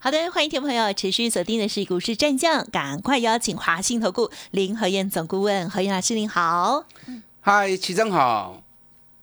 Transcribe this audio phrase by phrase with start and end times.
[0.00, 6.84] 好的，欢迎听众朋友持续锁定的是股市战将，赶快邀请华信投顾林和燕总顾问何燕老师，您好。
[7.40, 8.62] 嗨，齐总好。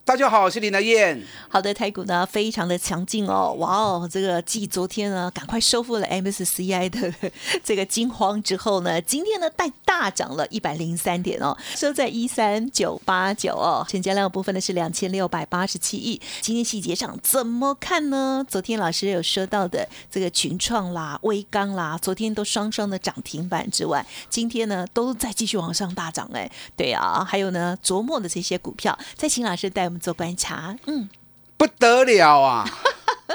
[0.08, 1.20] 大家好，我是林德燕。
[1.50, 7.12] 好的，台股呢非常的强劲哦，哇哦，这个继昨天呢赶快收复了 MSCI 的
[7.66, 16.22] 这个惊慌之后呢，今天呢带大涨了一百零三点哦，收在一三九八九哦，成交量部分呢是两千六百八十七亿。
[16.40, 18.46] 今天细节上怎么看呢？
[18.48, 26.48] 昨天老师有说到的这个群创啦、微钢啦，昨天都双双的涨停板之外，今天呢都在继续往上大涨哎，
[26.78, 29.95] 对啊，还有呢琢磨的这些股票，再请老师带。
[30.00, 31.10] 做观察，嗯，
[31.58, 32.70] 不得了啊！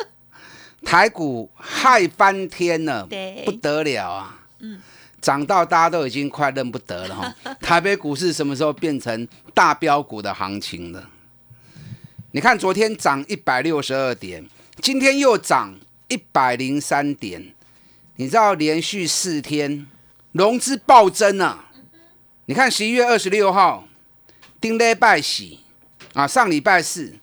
[0.85, 4.41] 台股嗨翻天了，对，不得了啊！
[4.61, 4.81] 嗯，
[5.21, 7.35] 涨到大家都已经快认不得了哈。
[7.61, 11.09] 台北股市什么时候变成大标股的行情了？
[12.33, 14.49] 你看，昨天涨一百六十二点，
[14.81, 15.75] 今天又涨
[16.09, 17.55] 一百零三点，
[18.17, 19.87] 你知道连续四天
[20.33, 21.71] 融资暴增啊！
[22.47, 23.87] 你看十一月二十六号，
[24.61, 25.61] 丁勒拜喜。
[26.13, 27.15] 啊，上礼拜四，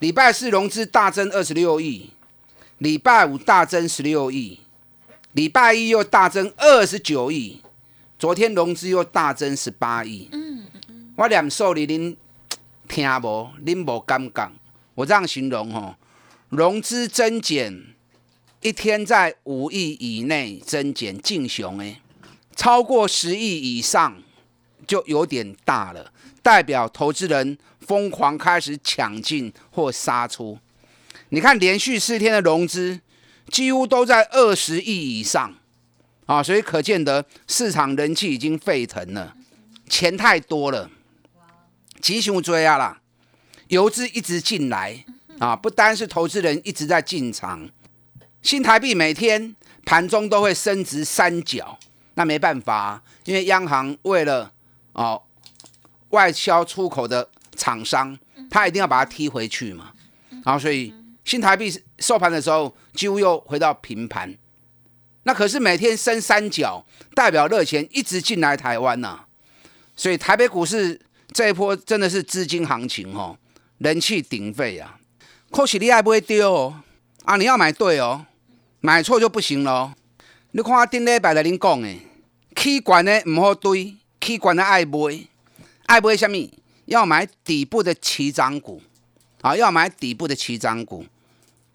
[0.00, 2.10] 礼拜四融资大增二十六亿，
[2.78, 4.60] 礼拜五大增十六亿，
[5.32, 7.62] 礼拜一又大增二十九亿，
[8.18, 10.28] 昨天融资又大增十八亿。
[10.32, 12.16] 嗯嗯我两受你您
[12.86, 14.52] 听无，您无感觉？
[14.94, 15.94] 我这样形容吼，
[16.50, 17.94] 融资增减
[18.60, 22.00] 一天在五亿以内增减，进熊诶，
[22.54, 24.22] 超过十亿以上
[24.86, 26.12] 就有点大了。
[26.42, 27.56] 代表投资人
[27.86, 30.58] 疯狂开始抢进或杀出，
[31.28, 33.00] 你看连续四天的融资
[33.48, 35.54] 几乎都在二十亿以上。
[36.26, 39.36] 啊，所以可见得市场人气已经沸腾了，
[39.90, 40.90] 钱太多了，
[42.00, 42.98] 急熊追啊啦，
[43.68, 45.04] 游资一直进来
[45.38, 47.68] 啊，不单是投资人一直在进场，
[48.40, 51.78] 新台币每天盘中都会升值三角，
[52.14, 54.50] 那没办法，因为央行为了
[54.94, 55.20] 哦。
[56.10, 58.18] 外销出口的厂商，
[58.50, 59.92] 他一定要把它踢回去嘛，
[60.44, 60.92] 然后所以
[61.24, 64.34] 新台币收盘的时候几乎又回到平盘，
[65.22, 66.84] 那可是每天升三角，
[67.14, 69.20] 代表热钱一直进来台湾呐，
[69.96, 71.00] 所以台北股市
[71.32, 73.38] 这一波真的是资金行情哦，
[73.78, 74.98] 人气鼎沸啊，
[75.50, 76.82] 可是你还不会丢哦，
[77.24, 78.26] 啊你要买对哦，
[78.80, 79.92] 买错就不行喽。
[80.52, 81.96] 你看顶礼拜的恁讲的，
[82.54, 85.26] 气管的唔好堆，气管的爱买。
[85.86, 86.48] 爱不会下面
[86.86, 88.82] 要买底部的起涨股
[89.40, 91.04] 啊，要买底部的起涨股。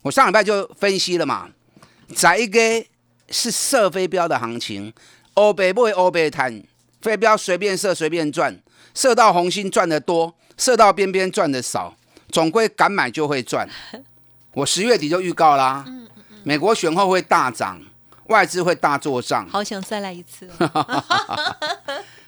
[0.02, 1.50] 我上礼拜就分析了嘛，
[2.16, 2.60] 在一个
[3.30, 4.94] 是射飞镖的行情，
[5.34, 6.64] 欧北不会欧北谈，
[7.02, 8.58] 飞镖随便射随便赚，
[8.94, 11.96] 射到红心赚的多，射到边边赚的少，
[12.30, 13.70] 总归敢买就会赚。
[14.54, 15.86] 我十月底就预告啦，
[16.44, 17.82] 美国选后会大涨，
[18.28, 19.48] 外资会大做账。
[19.50, 20.50] 好想再来一次。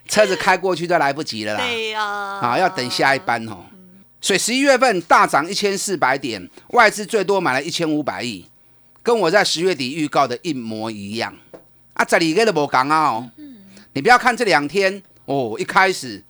[0.07, 3.65] 车子开过去都来不及了啦，对呀，啊，要等下一班哦。
[4.19, 8.45] 所以十一月份大涨一千四百点，外资最多买了一千五百亿，
[9.01, 11.35] 跟我在十月底预告的一模一样。
[11.93, 13.31] 啊，这里个都无讲啊哦，
[13.93, 16.23] 你不要看这两天哦，一开始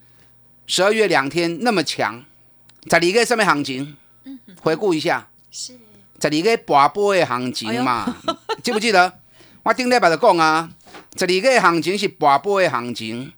[0.67, 2.23] 十二月两天那么强，
[2.87, 3.97] 在里个上面行情，
[4.61, 5.77] 回顾一下，是。
[6.17, 8.15] 在里个拔波的行情嘛，
[8.61, 9.11] 记不记得？
[9.63, 10.69] 我顶礼拜就讲啊，
[11.15, 13.33] 这里个行情是拔波的行情。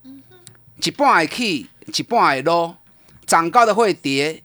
[0.84, 2.78] 一半会起，一半会落，
[3.26, 4.44] 涨高的会跌，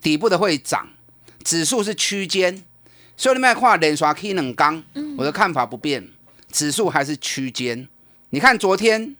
[0.00, 0.88] 底部的会涨，
[1.44, 2.64] 指数是区间，
[3.16, 4.82] 所以你们看连刷 K 两刚，
[5.18, 6.10] 我的看法不变，
[6.50, 7.86] 指数还是区间。
[8.30, 9.14] 你看昨天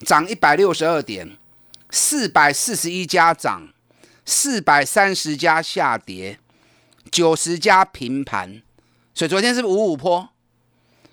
[0.00, 1.36] 涨一百六十二点，
[1.90, 3.68] 四百四十一家涨，
[4.26, 6.38] 四百三十家下跌，
[7.10, 8.60] 九十家平盘，
[9.14, 10.28] 所以昨天是不五五坡？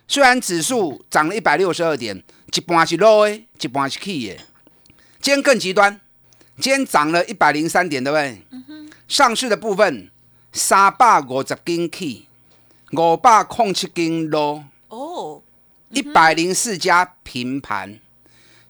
[0.08, 2.22] 虽然指数涨了一百六十二点，
[2.54, 4.38] 一半是落的，一半是起的。
[5.26, 6.00] 今天更极端，
[6.60, 8.44] 今天涨了一百零三点，对不对？
[9.08, 10.08] 上市的部分
[10.54, 12.28] 三百五十斤起，
[12.92, 14.64] 五百空七斤落。
[14.90, 15.42] 哦，
[15.90, 18.00] 一百零四家平盘，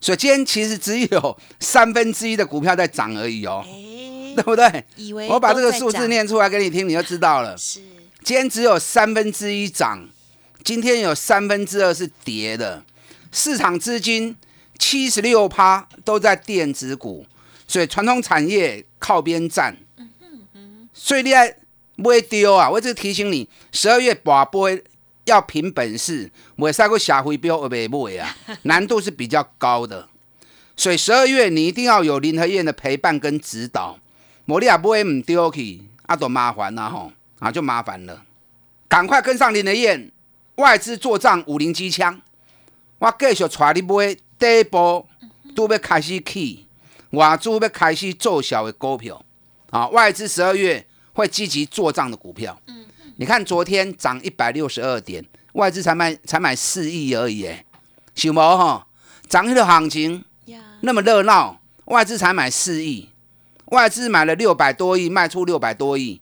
[0.00, 3.62] 所以今天其实只有 三分之一的股票在涨而已哦，
[4.34, 4.82] 对不对？
[5.28, 7.54] 我把这个数字念出来给你听，你就知道了。
[7.58, 7.80] 是，
[8.24, 10.08] 今天只有三分之一涨，
[10.64, 12.82] 今天有三分之二是跌的，
[13.30, 14.34] 市场资金。
[14.78, 17.26] 七十六趴都在电子股，
[17.66, 19.76] 所以传统产业靠边站。
[20.92, 21.56] 所以你爱
[21.96, 22.70] 买丢啊！
[22.70, 24.82] 我只提醒你，十二月把杯
[25.24, 30.08] 要凭本事，买赛过下回标而袂买啊， 难度是比较高的。
[30.76, 33.98] 所以十二月你一定要有林和燕的陪伴跟指导。
[34.44, 38.24] 摩利亚不会唔丢去，啊，多麻烦呐吼，啊就麻烦了。
[38.88, 40.10] 赶快跟上林和燕，
[40.56, 42.20] 外资做账五零机枪，
[42.98, 45.06] 我继续带你买第一波
[45.54, 46.66] 都要开始起，
[47.10, 49.24] 外资要开始做小的股票
[49.70, 52.60] 啊，外资十二月会积极做账的股票。
[52.66, 52.84] 嗯
[53.18, 55.24] 你看昨天涨一百六十二点，
[55.54, 57.64] 外资才买才买四亿而已，哎，
[58.14, 58.86] 小毛哈，
[59.26, 60.22] 涨起的行情
[60.80, 63.08] 那么热闹，外资才买四亿。
[63.70, 66.20] 外资买了六百多亿，卖出六百多亿，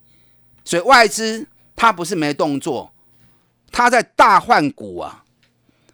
[0.65, 2.93] 所以外资它不是没动作，
[3.73, 5.25] 它在大换股啊，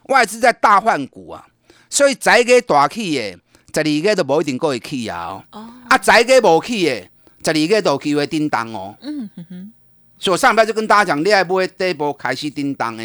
[0.03, 1.47] 外资在大换股啊，
[1.91, 3.31] 所以再个大起的，
[3.73, 7.01] 十二个都无一定够起啊，哦啊再个无起的，
[7.43, 8.95] 十二个都机会叮当哦。
[9.01, 9.73] 嗯哼哼，
[10.17, 13.03] 所以我上班就跟大家讲，你还不会第一波开始叮当的。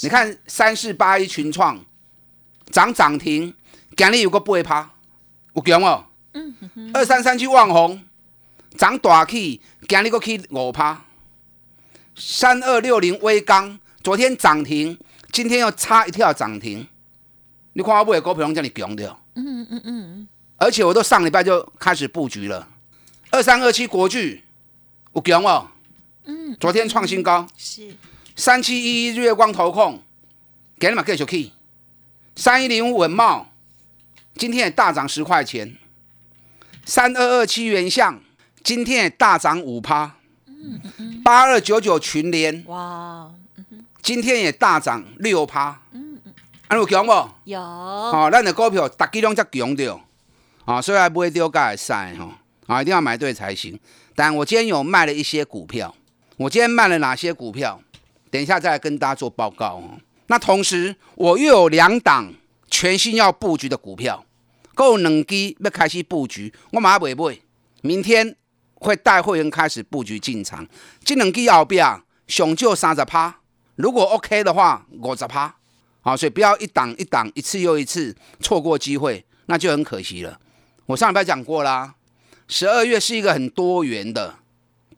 [0.00, 1.78] 你看三四八一群创
[2.70, 3.54] 涨涨停，
[3.96, 4.90] 今日有个八趴，
[5.54, 6.04] 有强哦。
[6.32, 8.02] 嗯哼哼二三三七旺红
[8.76, 11.04] 涨大起，今日个起五趴。
[12.16, 14.98] 三二六零微钢昨天涨停，
[15.30, 16.84] 今天又差一跳涨停。
[17.74, 19.16] 你看我买的股票拢叫你强的。
[19.34, 22.68] 嗯嗯嗯而且我都上礼拜就开始布局了。
[23.30, 24.44] 二三二七国巨
[25.12, 25.68] 我强哦。
[26.24, 26.56] 嗯。
[26.60, 27.46] 昨天创新高。
[27.56, 27.94] 是。
[28.36, 30.02] 三七一一日月光投控，
[30.78, 31.50] 给你们继续去。
[32.36, 33.52] 三一零五文茂
[34.36, 35.76] 今天也大涨十块钱。
[36.84, 38.20] 三二二七元相
[38.64, 40.16] 今天也大涨五趴，
[41.22, 43.30] 八二九九群联哇，
[44.00, 46.01] 今天也大涨六趴，嗯嗯，
[46.72, 47.12] 安有强不？
[47.44, 50.00] 有，哦，咱的股票大几拢才强着，
[50.64, 52.32] 啊，所以还不会丢盖赛吼，
[52.66, 53.78] 啊，一定要买对才行。
[54.16, 55.94] 但我今天有卖了一些股票，
[56.38, 57.78] 我今天卖了哪些股票？
[58.30, 60.00] 等一下再来跟大家做报告哦。
[60.28, 62.32] 那同时我又有两档
[62.70, 64.24] 全新要布局的股票。
[64.74, 67.38] 够两支要开始布局，我马上袂买。
[67.82, 68.34] 明天
[68.76, 70.66] 会带会员开始布局进场。
[71.04, 73.40] 这两支后边上少三十趴，
[73.74, 75.54] 如果 OK 的话，五十趴。
[76.02, 80.38] 好，所以不要一档一档，一次又一次错过机会，那就很可惜了。
[80.86, 81.94] 我上礼拜讲过啦，
[82.48, 84.34] 十二月是一个很多元的，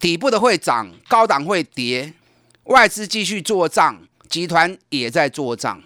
[0.00, 2.14] 底部的会涨，高档会跌，
[2.64, 5.82] 外资继续做账，集团也在做账，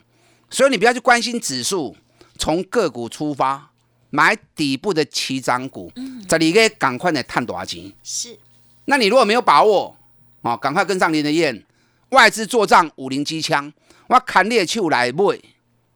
[0.49, 1.97] 所以你不要去关心指数，
[2.39, 3.71] 从个股出发。
[4.11, 5.93] 买底部的起涨股，
[6.27, 7.93] 这里个赶快的探多少钱？
[8.03, 8.39] 是，
[8.87, 9.95] 那你如果没有把握，
[10.41, 11.63] 哦，赶快跟上林的燕，
[12.09, 13.71] 外资做账五零机枪，
[14.09, 15.39] 我砍猎手来买，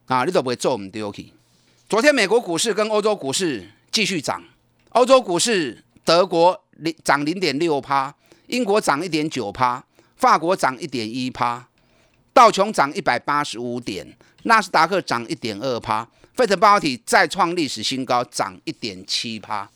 [0.05, 1.33] 啊，你都不会做唔丢去。
[1.89, 4.43] 昨天美国股市跟欧洲股市继续涨，
[4.89, 8.13] 欧洲股市德国零涨零点六趴，
[8.45, 9.83] 英国涨一点九趴，
[10.15, 11.67] 法国涨一点一趴，
[12.31, 16.07] 道琼涨一百八十五点，纳斯达克涨一点二趴。
[16.35, 19.67] 费城半导体再创历史新高，涨一点七趴。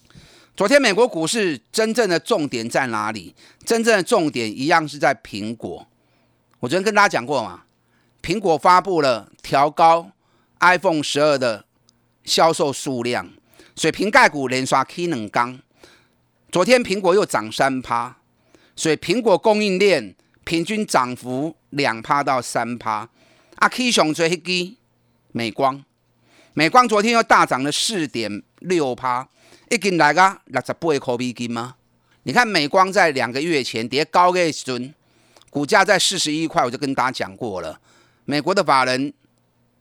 [0.55, 3.33] 昨天美国股市真正的重点在哪里？
[3.65, 5.87] 真正的重点一样是在苹果。
[6.59, 7.63] 我昨天跟大家讲过嘛，
[8.21, 10.11] 苹果发布了调高
[10.59, 11.65] iPhone 十二的
[12.23, 13.29] 销售数量，
[13.75, 15.59] 所以瓶盖股连刷 K 冷钢。
[16.51, 18.17] 昨天苹果又涨三趴，
[18.75, 23.09] 所以苹果供应链平均涨幅两趴到三趴。
[23.55, 24.75] 啊，K 上最迄支
[25.31, 25.83] 美光。
[26.53, 29.27] 美光昨天又大涨了四点六趴，
[29.69, 31.75] 一斤来个六十八块美金吗？
[32.23, 34.93] 你看美光在两个月前跌高个时，
[35.49, 37.79] 股价在四十一块，我就跟大家讲过了。
[38.29, 39.13] 美国的法人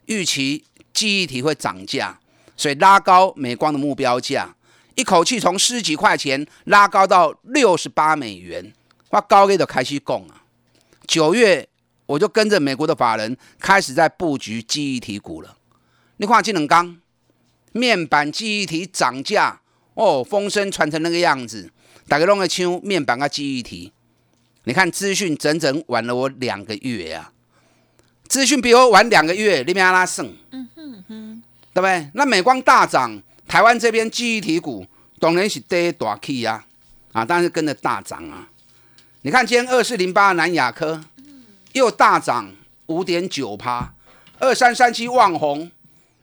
[0.07, 2.17] 预期记忆体会涨价，
[2.57, 4.55] 所以拉高美光的目标价，
[4.95, 8.73] 一口气从十几块钱拉高到六十八美元，
[9.11, 10.45] 哇，高个就开始供啊。
[11.09, 11.69] 九月
[12.07, 15.57] 我就跟着美国的法人开始在布局记忆体股了。
[16.19, 16.97] 你看，这两刚
[17.73, 19.61] 面板记忆体涨价
[19.95, 21.73] 哦，风声传成那个样子，
[22.07, 23.93] 大家弄个抢面板跟记忆体。
[24.62, 27.33] 你看资讯整整晚了我两个月啊，
[28.28, 31.42] 资讯比我晚两个月，你边阿拉胜，嗯哼哼，
[31.73, 32.11] 对不对？
[32.14, 34.87] 那美光大涨，台湾这边记忆体股
[35.18, 36.64] 当然是跌大起啊，
[37.12, 38.49] 啊，当然是跟着大涨啊。
[39.23, 41.02] 你看今天二四零八南亚科
[41.73, 42.52] 又大涨
[42.87, 43.92] 五点九趴，
[44.38, 45.71] 二三三七旺红。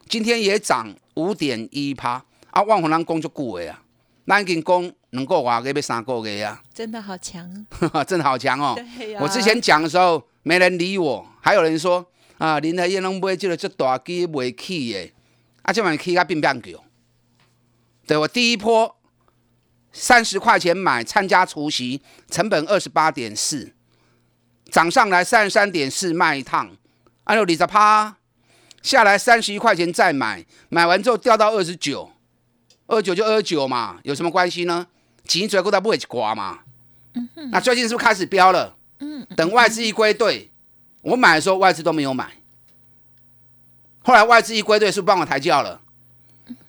[0.09, 2.61] 今天也涨五点一趴啊！
[2.61, 3.81] 万红咱讲就久的啊，
[4.27, 7.65] 咱已经讲能够话给要三个月啊，真的好强，
[8.05, 8.75] 真的好强哦！
[9.19, 12.05] 我之前讲的时候没人理我，还有人说
[12.37, 15.11] 啊，林德燕拢买这个这大机未起的，
[15.63, 16.83] 啊，这玩意起啊变变球。
[18.05, 18.97] 对我第一波
[19.91, 23.73] 三十块钱买参加除夕，成本二十八点四，
[24.69, 26.75] 涨上来三十三点四卖一趟，
[27.23, 28.17] 按照你十趴
[28.81, 32.11] 下来三十一块钱再买，买完之后掉到二十九，
[32.87, 34.87] 二九就二九嘛，有什么关系呢？
[35.25, 36.59] 钱最后到不会刮嘛。
[37.51, 38.75] 那最近是不是开始飙了？
[39.35, 40.49] 等外资一归队，
[41.01, 42.37] 我买的时候外资都没有买，
[44.01, 45.81] 后来外资一归队，是不是帮我抬轿了？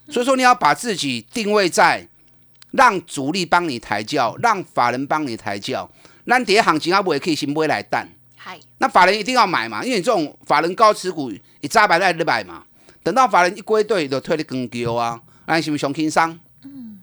[0.08, 2.08] 所以说你要把自己定位在
[2.72, 5.90] 让主力帮你抬轿，让法人帮你抬轿，
[6.26, 8.08] 咱跌行情阿，不会可以先买来淡。
[8.36, 12.64] 嗨，那法人一定要买嘛，因为你这种法人高持股，一扎白在日买嘛，
[13.02, 16.38] 等到法人一归队，就退你更丢啊，那是不是熊轻商？
[16.64, 17.00] 嗯，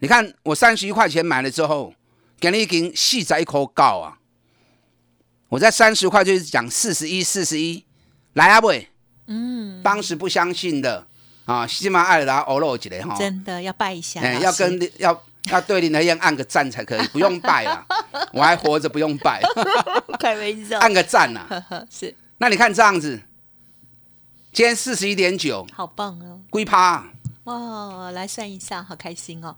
[0.00, 1.94] 你看我三十一块钱买了之后，
[2.38, 4.18] 给你已经细仔一口告啊，
[5.50, 7.84] 我在三十块就是讲四十一，四十一，
[8.32, 8.88] 来啊喂？
[9.26, 11.06] 嗯，当时不相信的。
[11.46, 17.84] 啊，起码爱拉欧肉几嘞哈，真的要拜一下，哎，要跟要要对林德燕按个赞才可以，不用拜了，
[18.32, 19.42] 我还活着不用拜，
[20.20, 21.48] 开玩笑，按个赞呐、
[21.90, 22.14] 是。
[22.38, 23.20] 那你看这样子，
[24.52, 27.04] 今天四十一点九，好棒哦，龟趴
[27.44, 29.56] 哇，来算一下，好开心哦，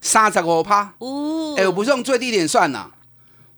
[0.00, 2.88] 三十五趴，哦，哎，我不是用最低点算呐、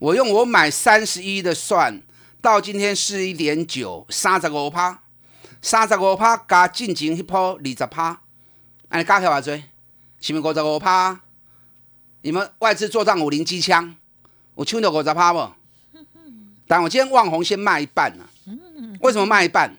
[0.03, 2.03] 我用我买三十一的算，
[2.41, 5.01] 到今天四十一点九，三十五趴，
[5.61, 8.21] 三十五趴加进前一波二十趴，
[8.89, 9.63] 安尼加起来偌济？
[10.21, 11.21] 是毋是五十五趴？
[12.23, 13.95] 你们外资做账五零机枪，
[14.57, 15.49] 有抢到五十趴不？
[16.67, 18.25] 但我今天望红先卖一半呢、
[19.03, 19.73] 为什么卖一半？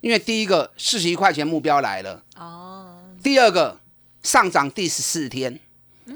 [0.00, 3.78] 因为第一个四十一块钱目标来了，哦，第二个
[4.20, 5.60] 上涨第十四天，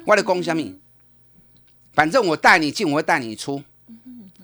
[0.07, 0.61] 我的攻什么？
[1.93, 3.63] 反正我带你进，我会带你出。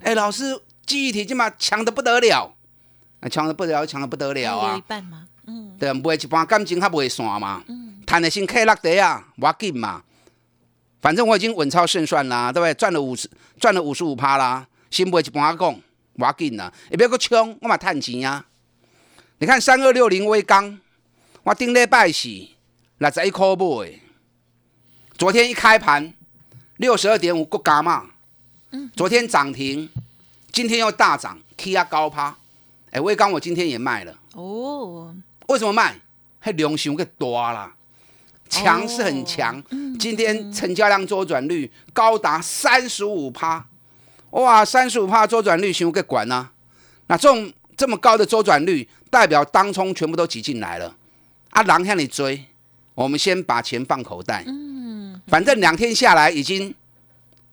[0.03, 2.55] 哎、老师，记忆体起码强的不得了，
[3.21, 4.85] 啊，强的不得了，强的不得了啊一啊！
[4.87, 5.27] 半吗？
[5.47, 10.03] 嗯，对，卖一般感情较袂散嘛，嗯赚的先 K 落地啊，我紧嘛。
[11.01, 12.75] 反正我已经稳操胜算啦，对不对？
[12.75, 15.81] 赚了五十，赚了五十五趴啦，先卖一半讲，
[16.15, 18.45] 我紧啦，也不要搁冲，我嘛赚钱啊。
[19.39, 20.79] 你看三二六零微钢，
[21.45, 22.29] 我顶礼拜是
[22.99, 24.01] 六十一块买，
[25.17, 26.13] 昨天一开盘
[26.79, 28.07] 六十二点五个加嘛，
[28.95, 29.89] 昨天涨停，
[30.53, 32.37] 今天又大涨，K 啊高趴，
[32.91, 34.17] 哎，威刚我今天也卖了。
[34.35, 35.15] 哦，
[35.49, 36.01] 为什么卖？
[36.41, 37.75] 迄量伤个大啦，
[38.49, 39.61] 强是很强。
[39.99, 43.67] 今天成交量周转率高达三十五趴，
[44.31, 46.53] 哇，三十五趴周转率伤个管啊！
[47.09, 50.95] 那这种这么高的周转率，代表当冲全部都挤进来了。
[51.51, 52.45] 啊，狼向你追，
[52.95, 54.45] 我们先把钱放口袋。
[54.47, 54.78] 嗯，
[55.29, 56.75] 反正两天下来已经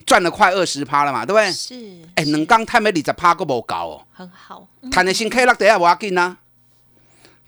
[0.06, 1.52] 赚了快二十趴了嘛，对不对？
[1.52, 1.76] 是
[2.16, 4.06] 哎、两刚探没二十趴都无够哦。
[4.14, 6.38] 很好，赚的先 K 落底下我要紧啊。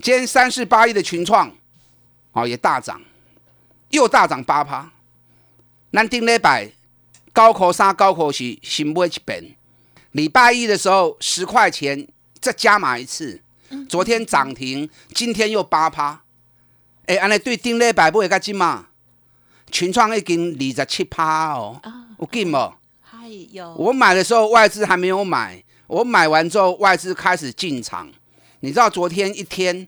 [0.01, 1.51] 今天三十八亿的群创，
[2.33, 3.01] 哦也大涨，
[3.89, 4.91] 又大涨八趴。
[5.91, 6.69] 咱顶礼拜
[7.33, 9.55] 高考三高考是新买一遍，
[10.11, 12.07] 礼拜一的时候十块钱
[12.39, 13.41] 再加码一次，
[13.89, 16.21] 昨天涨停，今天又八趴。
[17.07, 18.87] 哎、安尼对顶礼拜买较紧嘛？
[19.71, 21.81] 群创已经二十七趴哦，
[22.19, 22.73] 有紧无？
[23.01, 28.09] 还有我买的时候外资还没有买，我买完之后外资开始进场。
[28.61, 29.87] 你知道昨天一天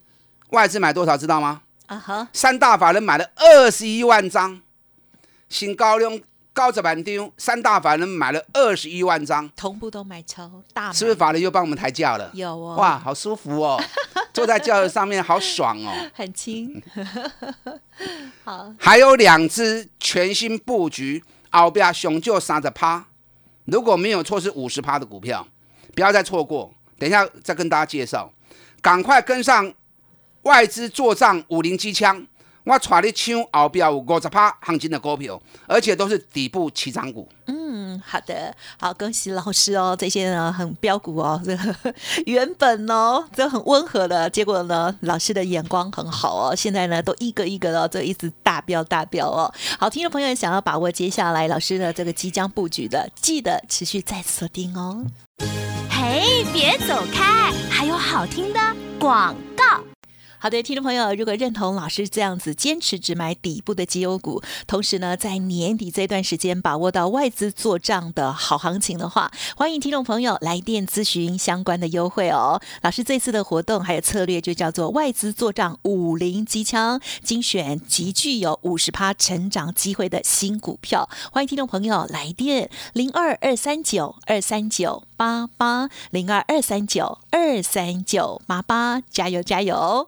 [0.50, 1.18] 外资买多少？
[1.18, 1.62] 知道吗？
[1.88, 4.62] 啊哈，三大法人买了二十一万张，
[5.48, 6.20] 新高量
[6.60, 12.30] 高十万张，三大法人买了二十一万张，同步都买超大买，是不是法人又帮我们抬价了？
[12.34, 13.82] 有哦，哇，好舒服哦，
[14.34, 15.94] 坐在轿子上面好爽哦。
[16.14, 16.84] 很轻，
[18.44, 23.06] 好，还有两只全新布局，后边熊就三十趴，
[23.64, 25.48] 如果没有错是五十趴的股票，
[25.96, 26.74] 不要再错过。
[26.98, 28.30] 等一下再跟大家介绍，
[28.82, 29.74] 赶快跟上
[30.42, 32.28] 外资做账五零机枪，
[32.70, 37.28] 我带你抢后边有五十趴行情的股票，而且都是底部起涨股。
[37.48, 41.76] 嗯，好的，好，恭喜老师哦，这些呢很标股哦， 这个
[42.28, 49.52] 原本哦这很温和的，结果呢老师的眼光很好哦，现在呢都一个一个的这一直大标大标哦。
[49.80, 55.04] 好，听众朋友想要把握接下来老师的这个即将布局的，记得持续再锁定哦。
[55.90, 58.60] 嘿，别走开，还有好听的
[59.00, 59.49] 广告。
[60.42, 72.62] 好的，听众朋友，如果认同老师这样子坚持只买底部的绩优股，同时呢，在年底这段时间把握到外资做账的好行情的话，欢迎听众朋友来电咨询相关的优惠哦。
[72.84, 90.08] 老师这次的活动还有策略就叫做外资做账五零机枪，精选极具有五十趴成长机会的新股票，欢迎听众朋友来电零二二三九二三九八八零二二三九二三九八八，加油加油！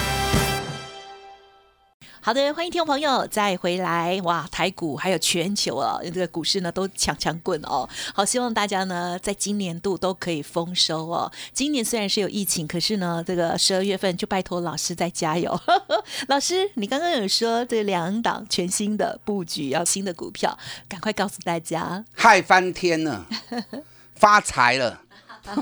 [2.23, 4.47] 好的，欢迎听众朋友再回来哇！
[4.51, 7.89] 台股还有全球啊，这个股市呢都强强棍哦。
[8.13, 11.31] 好，希望大家呢在今年度都可以丰收哦。
[11.51, 15.59] 今年虽然是有疫情，可是呢，这个十二月份就拜托老师再加油。
[16.29, 20.55] 老师，你刚刚有说这两档全新的布局要新的股票，
[20.87, 23.25] 赶快告诉大家，嗨翻天了，
[24.13, 25.01] 发财了，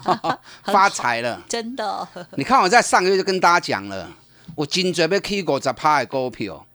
[0.65, 2.05] 发财了，真的。
[2.35, 4.11] 你看我在上个月就跟大家讲了。
[4.59, 6.65] 我真准备去五十趴的股票，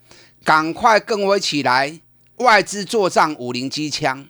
[0.42, 2.00] 赶快跟我一起来！
[2.36, 4.26] 外资做账五零机枪，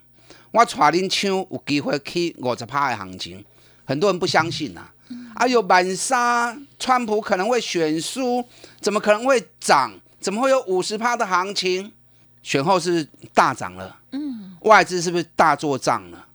[0.50, 3.44] 我带恁抢有机会去五十趴的行情。
[3.84, 4.88] 很多人不相信呐，
[5.36, 8.44] 哎呦，满沙川普可能会选输，
[8.80, 9.92] 怎么可能会涨？
[10.18, 11.92] 怎么会有五十趴的行情？
[12.42, 16.26] 选后是大涨了，嗯，外资是不是大做账了？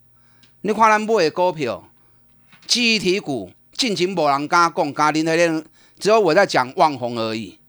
[0.62, 1.84] 你看咱买的股票，
[2.66, 5.64] 记忆体股，近前无人敢讲，加恁那。
[6.00, 7.60] 只有我在讲望红而已。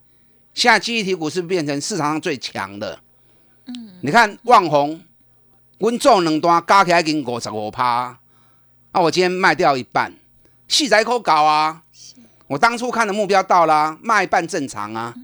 [0.54, 2.99] 现在记忆体股是变成市场上最强的。
[3.66, 5.00] 嗯，你看望红，
[5.78, 8.18] 温做两端加起来已经五十五趴。
[8.92, 10.12] 啊，我今天卖掉一半，
[10.66, 11.82] 细仔可搞啊。
[12.46, 15.14] 我当初看的目标到了，卖一半正常啊。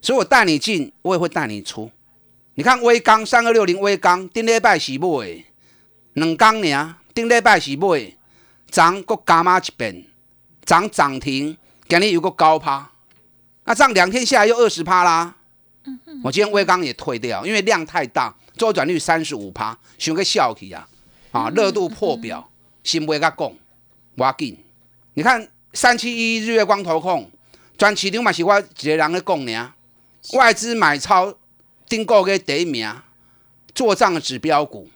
[0.00, 1.90] 所以我带你进，我也会带你出。
[2.54, 5.44] 你看微钢三二六零微钢，顶礼拜是买，
[6.14, 8.12] 两钢呢，顶礼拜是买，
[8.68, 10.04] 涨个加码一遍，
[10.64, 11.56] 涨涨停。
[11.88, 12.90] 今天有个高趴，
[13.64, 15.34] 那这样两天下来又二十趴啦。
[16.22, 20.86] 我今天微刚也退掉，因为量太大，周转率三十五趴，想个笑去啊！
[21.32, 22.50] 啊，热度破表，
[22.84, 23.52] 先不甲讲，
[24.16, 24.58] 我紧。
[25.14, 27.30] 你看三七一日月光投控，
[27.78, 29.72] 专市场嘛是我一个人咧讲呢。
[30.34, 31.34] 外资买超
[31.88, 32.94] 订购个第一名，
[33.74, 34.90] 做账的指标股，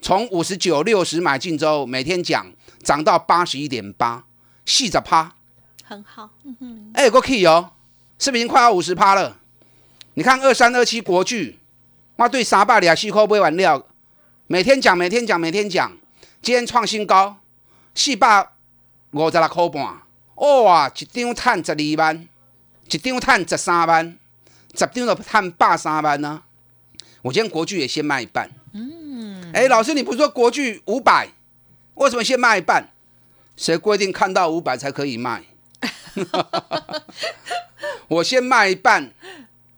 [0.00, 2.50] 从五十九六十买进之后，每天涨，
[2.82, 4.24] 涨到八十一点八，
[4.64, 5.34] 四十趴。
[5.88, 7.70] 很好，嗯哼，哎，个 key 哦，
[8.18, 9.38] 是不是已经快要五十趴了？
[10.12, 11.58] 你看二三二七国巨，
[12.16, 13.82] 我对三百里啊四块买完料，
[14.48, 15.90] 每天讲，每天讲，每天讲，
[16.42, 17.38] 今天创新高，
[17.94, 18.46] 四百
[19.12, 20.02] 五十六块半，
[20.34, 22.28] 哇，一张赚十二万，
[22.90, 24.18] 一张赚十三万，
[24.74, 26.42] 十张就赚百三万呢。
[27.22, 31.30] 我今天国巨也先卖一半，嗯，哎，老师，你不是说国巨五百，
[31.94, 32.90] 为什么先卖一半？
[33.56, 35.42] 谁规定看到五百才可以卖？
[38.08, 39.12] 我先卖一半，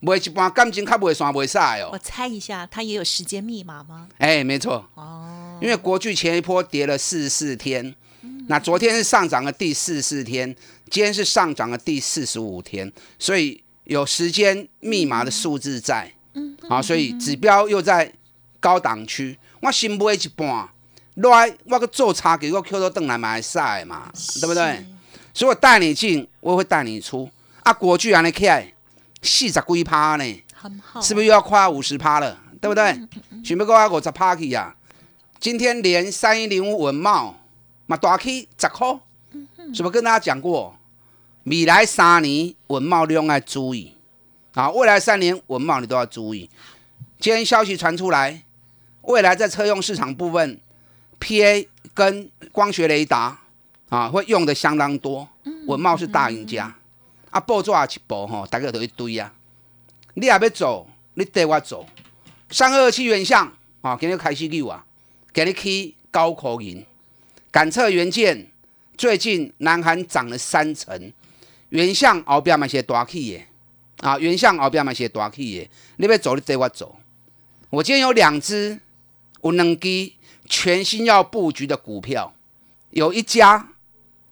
[0.01, 1.91] 卖一半感情较袂散袂晒哦。
[1.93, 4.09] 我猜一下，它也有时间密码吗？
[4.19, 4.89] 哎，没错。
[4.95, 7.95] 哦，因为国巨前一波跌了四十四天，
[8.49, 10.55] 那昨天是上涨的第四十四天，
[10.89, 16.13] 今天是上涨的第四十五天，所以有时间密码的数字在。
[16.35, 18.13] 嗯，好，所以指标又在
[18.61, 19.37] 高档区。
[19.61, 20.69] 我先买一半，
[21.17, 24.87] 来我个做差价，我 Q 到邓来买晒嘛，对不对？
[25.33, 27.31] 所以我带你进，我会带你出。
[27.63, 28.73] 啊，国巨安尼起来
[29.23, 30.45] 四十几趴呢，
[31.03, 32.39] 是不是又要快五十趴了？
[32.61, 32.99] 对不对？
[33.45, 34.75] 准备过来五十趴去呀。
[35.39, 37.39] 今天连三一零五文茂
[37.87, 38.99] 嘛大起十块，
[39.75, 40.77] 是不是跟大家讲过？
[41.45, 43.95] 未来三年文茂你要注意
[44.53, 46.51] 啊，未来三年文茂你都要注意。
[47.19, 48.43] 今天消息传出来，
[49.03, 50.59] 未来在车用市场部分
[51.19, 53.39] ，PA 跟光学雷达。
[53.91, 55.29] 啊，会用的相当多，
[55.67, 56.73] 文茂是大赢家，
[57.29, 59.35] 啊，步抓一步吼，大家都一堆啊。
[60.15, 61.85] 你也要走，你带我走。
[62.51, 64.87] 三二七原相啊，今日开始溜啊，
[65.33, 66.87] 给你去高口银。
[67.51, 68.47] 感测元件
[68.97, 71.13] 最近南韩涨了三成，
[71.71, 73.49] 原相后边嘛些大起耶，
[74.03, 76.97] 啊，原相后边嘛些大起耶，你要走你带我走。
[77.71, 78.79] 我今天有两只，
[79.43, 80.13] 有两支
[80.49, 82.33] 全新要布局的股票，
[82.91, 83.70] 有一家。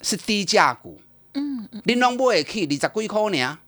[0.00, 1.00] 是低价股，
[1.34, 3.58] 嗯，恁拢买会起二十几块尔，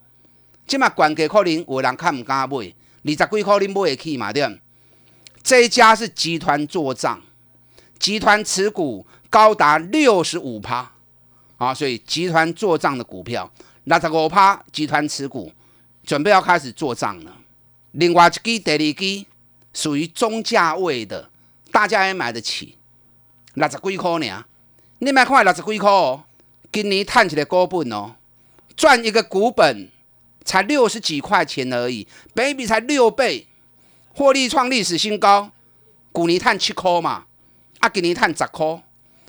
[0.67, 4.61] 即嘛管价可能有人看唔敢买，二十几块恁买会起嘛对？
[5.43, 7.21] 这一家是集团做账，
[7.99, 10.93] 集团持股高达六十五趴，
[11.57, 13.51] 啊，所以集团做账的股票，
[13.85, 15.53] 六十五趴集团持股，
[16.05, 17.37] 准备要开始做账了。
[17.93, 19.27] 另外一支第二支
[19.73, 21.31] 属于中价位的，
[21.73, 22.77] 大家也买得起，
[23.55, 24.45] 六十几块尔。
[25.03, 26.25] 你买看六十几块哦，
[26.71, 28.15] 今年赚起来股本哦，
[28.77, 29.89] 赚一个股本
[30.45, 33.47] 才六十几块钱而已，baby 才六倍，
[34.15, 35.51] 获利创历史新高，
[36.13, 37.25] 股尼碳七块嘛，
[37.79, 38.83] 阿给尼碳十块，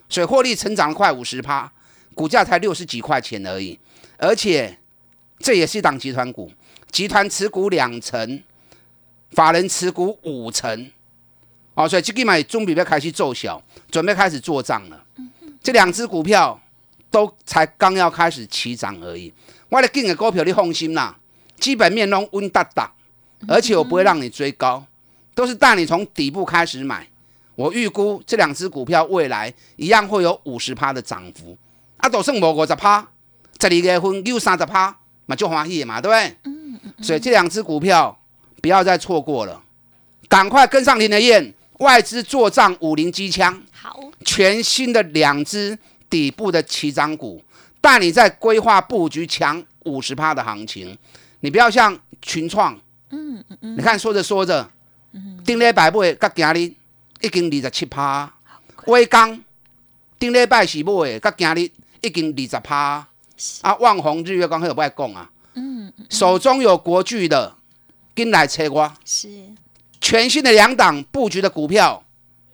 [0.09, 1.71] 所以获利成长了快五十趴，
[2.13, 3.79] 股价才六十几块钱而已，
[4.17, 4.77] 而且
[5.39, 6.51] 这也是一档集团股，
[6.91, 8.43] 集团持股两成，
[9.31, 10.91] 法人持股五成，
[11.75, 15.05] 哦，所以这个买中比要开始奏小，准备开始做账了，
[15.63, 16.59] 这两只股票
[17.09, 19.31] 都才刚要开始起涨而已。
[19.69, 21.15] 我的进的股票你放心啦，
[21.59, 22.89] 基本面都稳当当，
[23.47, 24.85] 而且我不会让你追高，
[25.33, 27.07] 都是带你从底部开始买。
[27.55, 31.55] 我预估这两只股票未来一样会有五十趴的涨幅，
[31.97, 33.07] 啊，都剩无五十趴，
[33.59, 36.37] 十二月份又三十趴，嘛就欢喜嘛，对不对？
[36.45, 37.03] 嗯嗯。
[37.03, 38.17] 所以这两只股票
[38.61, 39.61] 不要再错过了，
[40.27, 45.75] 赶快跟上林德燕，外资做账五零机枪，好，全新的两只
[46.07, 47.43] 底部的起涨股。
[47.81, 50.95] 带你在规划布局强五十趴的行情，
[51.39, 54.69] 你不要像群创，嗯嗯嗯，你看说着说着，
[55.13, 56.71] 嗯，顶礼拜买，甲今日
[57.21, 58.31] 已经二十七趴，
[58.85, 59.43] 威刚
[60.19, 63.07] 顶礼拜是买，甲今日已经二十趴，
[63.61, 67.55] 啊，旺宏日月光有不爱讲啊，嗯，手中有国巨的，
[68.13, 69.27] 跟来切瓜，是。
[69.99, 72.03] 全新的两档布局的股票，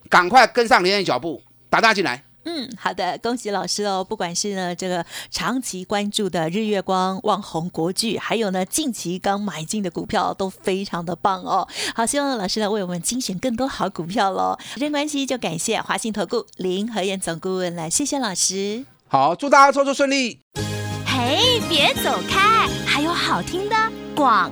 [0.09, 2.23] 赶快跟上连的脚步，打大进来。
[2.49, 4.01] 嗯，好的，恭喜老师哦！
[4.01, 11.67] 不管是呢这个长期关注的日月光、旺宏、国巨，还有呢近期刚买进的股票，都非常的棒哦。
[11.93, 14.57] 好，希望老师呢为我们精选更多好股票喽。
[14.73, 18.85] 时间关系，就感谢华信投顾林和燕总顾问来，谢谢老师。
[19.09, 20.39] 好，祝大家操作顺利。
[21.05, 23.75] 嘿，别走开，还有好听的
[24.15, 24.49] 广。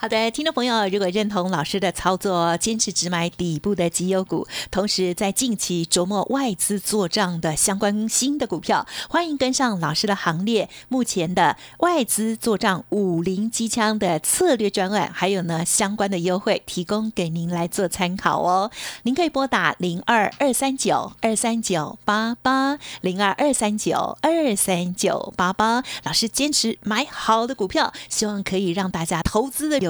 [0.00, 10.70] 好的，听众朋友，如果认同老师的操作，坚持只买底部的绩优股，同时在近期琢磨外资做账的相关新的股票，欢迎跟上老师的行列。
[10.88, 18.70] 目前的外资做账五零机枪的策略专案，还有呢相关的优惠，提供给您来做参考哦。
[19.02, 25.84] 您可以拨打零二二三九二三九八八零二二三九二三九八八。
[26.04, 29.89] 老师坚持买好的股票，希望可以让大家投资的有。